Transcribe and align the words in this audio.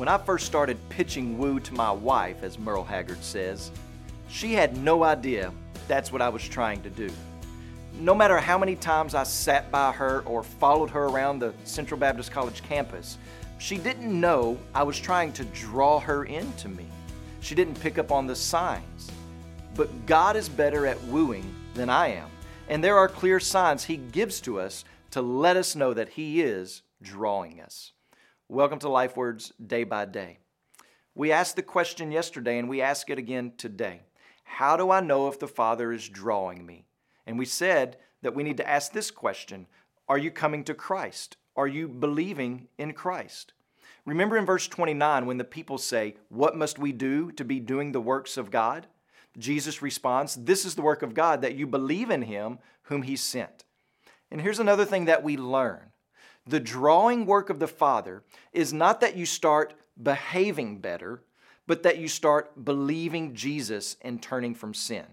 When 0.00 0.08
I 0.08 0.16
first 0.16 0.46
started 0.46 0.78
pitching 0.88 1.36
woo 1.36 1.60
to 1.60 1.74
my 1.74 1.90
wife, 1.90 2.42
as 2.42 2.58
Merle 2.58 2.84
Haggard 2.84 3.22
says, 3.22 3.70
she 4.30 4.54
had 4.54 4.78
no 4.78 5.02
idea 5.04 5.52
that's 5.88 6.10
what 6.10 6.22
I 6.22 6.30
was 6.30 6.42
trying 6.48 6.80
to 6.84 6.88
do. 6.88 7.10
No 7.98 8.14
matter 8.14 8.38
how 8.38 8.56
many 8.56 8.76
times 8.76 9.14
I 9.14 9.24
sat 9.24 9.70
by 9.70 9.92
her 9.92 10.22
or 10.22 10.42
followed 10.42 10.88
her 10.88 11.04
around 11.04 11.38
the 11.40 11.52
Central 11.64 12.00
Baptist 12.00 12.32
College 12.32 12.62
campus, 12.62 13.18
she 13.58 13.76
didn't 13.76 14.18
know 14.18 14.56
I 14.74 14.84
was 14.84 14.98
trying 14.98 15.34
to 15.34 15.44
draw 15.44 16.00
her 16.00 16.24
into 16.24 16.70
me. 16.70 16.86
She 17.40 17.54
didn't 17.54 17.78
pick 17.78 17.98
up 17.98 18.10
on 18.10 18.26
the 18.26 18.36
signs. 18.36 19.10
But 19.74 20.06
God 20.06 20.34
is 20.34 20.48
better 20.48 20.86
at 20.86 21.04
wooing 21.08 21.54
than 21.74 21.90
I 21.90 22.08
am. 22.14 22.30
And 22.70 22.82
there 22.82 22.96
are 22.96 23.06
clear 23.06 23.38
signs 23.38 23.84
He 23.84 23.98
gives 23.98 24.40
to 24.40 24.60
us 24.60 24.82
to 25.10 25.20
let 25.20 25.58
us 25.58 25.76
know 25.76 25.92
that 25.92 26.08
He 26.08 26.40
is 26.40 26.80
drawing 27.02 27.60
us. 27.60 27.92
Welcome 28.52 28.80
to 28.80 28.88
Life 28.88 29.16
Words 29.16 29.52
Day 29.64 29.84
by 29.84 30.06
Day. 30.06 30.38
We 31.14 31.30
asked 31.30 31.54
the 31.54 31.62
question 31.62 32.10
yesterday 32.10 32.58
and 32.58 32.68
we 32.68 32.80
ask 32.80 33.08
it 33.08 33.16
again 33.16 33.52
today 33.56 34.00
How 34.42 34.76
do 34.76 34.90
I 34.90 34.98
know 34.98 35.28
if 35.28 35.38
the 35.38 35.46
Father 35.46 35.92
is 35.92 36.08
drawing 36.08 36.66
me? 36.66 36.84
And 37.28 37.38
we 37.38 37.44
said 37.44 37.98
that 38.22 38.34
we 38.34 38.42
need 38.42 38.56
to 38.56 38.68
ask 38.68 38.90
this 38.90 39.12
question 39.12 39.68
Are 40.08 40.18
you 40.18 40.32
coming 40.32 40.64
to 40.64 40.74
Christ? 40.74 41.36
Are 41.54 41.68
you 41.68 41.86
believing 41.86 42.66
in 42.76 42.92
Christ? 42.92 43.52
Remember 44.04 44.36
in 44.36 44.46
verse 44.46 44.66
29 44.66 45.26
when 45.26 45.38
the 45.38 45.44
people 45.44 45.78
say, 45.78 46.16
What 46.28 46.56
must 46.56 46.76
we 46.76 46.90
do 46.90 47.30
to 47.30 47.44
be 47.44 47.60
doing 47.60 47.92
the 47.92 48.00
works 48.00 48.36
of 48.36 48.50
God? 48.50 48.88
Jesus 49.38 49.80
responds, 49.80 50.34
This 50.34 50.64
is 50.64 50.74
the 50.74 50.82
work 50.82 51.02
of 51.02 51.14
God, 51.14 51.40
that 51.42 51.54
you 51.54 51.68
believe 51.68 52.10
in 52.10 52.22
him 52.22 52.58
whom 52.82 53.02
he 53.02 53.14
sent. 53.14 53.62
And 54.28 54.40
here's 54.40 54.58
another 54.58 54.84
thing 54.84 55.04
that 55.04 55.22
we 55.22 55.36
learn 55.36 55.89
the 56.46 56.60
drawing 56.60 57.26
work 57.26 57.50
of 57.50 57.58
the 57.58 57.68
Father 57.68 58.22
is 58.52 58.72
not 58.72 59.00
that 59.00 59.16
you 59.16 59.26
start 59.26 59.74
behaving 60.02 60.80
better, 60.80 61.22
but 61.66 61.82
that 61.82 61.98
you 61.98 62.08
start 62.08 62.64
believing 62.64 63.34
Jesus 63.34 63.96
and 64.02 64.22
turning 64.22 64.54
from 64.54 64.74
sin. 64.74 65.04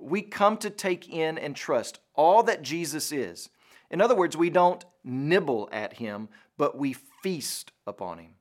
We 0.00 0.22
come 0.22 0.56
to 0.58 0.70
take 0.70 1.08
in 1.08 1.38
and 1.38 1.54
trust 1.54 2.00
all 2.14 2.42
that 2.44 2.62
Jesus 2.62 3.12
is. 3.12 3.48
In 3.90 4.00
other 4.00 4.14
words, 4.14 4.36
we 4.36 4.50
don't 4.50 4.84
nibble 5.04 5.68
at 5.72 5.94
him, 5.94 6.28
but 6.56 6.76
we 6.76 6.94
feast 7.22 7.72
upon 7.86 8.18
him. 8.18 8.34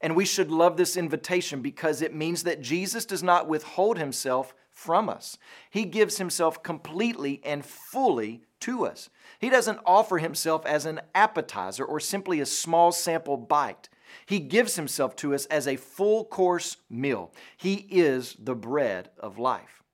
And 0.00 0.14
we 0.14 0.26
should 0.26 0.50
love 0.50 0.76
this 0.76 0.96
invitation 0.96 1.62
because 1.62 2.02
it 2.02 2.14
means 2.14 2.42
that 2.42 2.60
Jesus 2.60 3.06
does 3.06 3.22
not 3.22 3.48
withhold 3.48 3.96
himself 3.96 4.54
from 4.70 5.08
us. 5.08 5.38
He 5.70 5.86
gives 5.86 6.18
himself 6.18 6.62
completely 6.62 7.40
and 7.44 7.64
fully 7.64 8.42
to 8.66 8.84
us. 8.84 9.08
He 9.38 9.48
doesn't 9.48 9.78
offer 9.86 10.18
himself 10.18 10.66
as 10.66 10.86
an 10.86 11.00
appetizer 11.14 11.84
or 11.84 12.00
simply 12.00 12.40
a 12.40 12.46
small 12.46 12.90
sample 12.90 13.36
bite. 13.36 13.88
He 14.26 14.40
gives 14.40 14.74
himself 14.74 15.14
to 15.16 15.34
us 15.34 15.46
as 15.46 15.68
a 15.68 15.76
full 15.76 16.24
course 16.24 16.76
meal. 16.90 17.32
He 17.56 17.86
is 17.90 18.36
the 18.38 18.56
bread 18.56 19.10
of 19.20 19.38
life. 19.38 19.84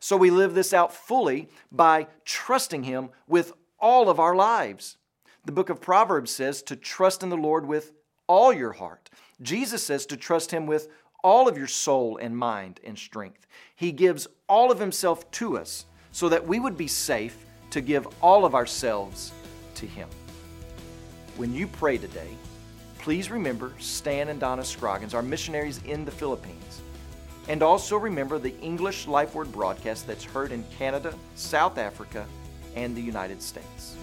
So 0.00 0.16
we 0.16 0.30
live 0.30 0.54
this 0.54 0.72
out 0.72 0.94
fully 0.94 1.48
by 1.70 2.06
trusting 2.24 2.84
him 2.84 3.10
with 3.28 3.52
all 3.78 4.08
of 4.08 4.18
our 4.18 4.34
lives. 4.34 4.96
The 5.44 5.52
book 5.52 5.68
of 5.68 5.82
Proverbs 5.82 6.30
says 6.30 6.62
to 6.62 6.76
trust 6.76 7.22
in 7.22 7.28
the 7.28 7.36
Lord 7.36 7.66
with 7.66 7.92
all 8.26 8.50
your 8.50 8.72
heart. 8.72 9.10
Jesus 9.42 9.84
says 9.84 10.06
to 10.06 10.16
trust 10.16 10.52
Him 10.52 10.66
with 10.66 10.88
all 11.22 11.48
of 11.48 11.58
your 11.58 11.66
soul 11.66 12.16
and 12.16 12.36
mind 12.36 12.80
and 12.84 12.96
strength. 12.96 13.46
He 13.74 13.92
gives 13.92 14.28
all 14.48 14.70
of 14.70 14.78
Himself 14.78 15.28
to 15.32 15.58
us 15.58 15.86
so 16.12 16.28
that 16.28 16.46
we 16.46 16.60
would 16.60 16.76
be 16.76 16.86
safe 16.86 17.44
to 17.72 17.80
give 17.80 18.06
all 18.20 18.44
of 18.44 18.54
ourselves 18.54 19.32
to 19.74 19.86
Him. 19.86 20.08
When 21.36 21.52
you 21.52 21.66
pray 21.66 21.98
today, 21.98 22.36
please 22.98 23.30
remember 23.30 23.72
Stan 23.78 24.28
and 24.28 24.38
Donna 24.38 24.62
Scroggins, 24.62 25.14
our 25.14 25.22
missionaries 25.22 25.80
in 25.84 26.04
the 26.04 26.10
Philippines. 26.10 26.82
And 27.48 27.62
also 27.62 27.96
remember 27.96 28.38
the 28.38 28.56
English 28.60 29.08
Life 29.08 29.34
Word 29.34 29.50
broadcast 29.50 30.06
that's 30.06 30.22
heard 30.22 30.52
in 30.52 30.64
Canada, 30.78 31.14
South 31.34 31.78
Africa, 31.78 32.26
and 32.76 32.94
the 32.94 33.00
United 33.02 33.42
States. 33.42 33.96